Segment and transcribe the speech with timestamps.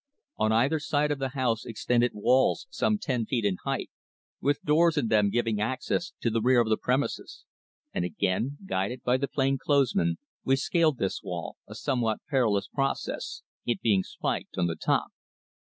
[0.37, 3.91] On either side of the house extended walls some ten feet in height,
[4.41, 7.45] with doors in them giving access to the rear of the premises,
[7.93, 12.67] and again, guided by the plain clothes man, we scaled this wall, a somewhat perilous
[12.67, 15.09] process, it being spiked on the top.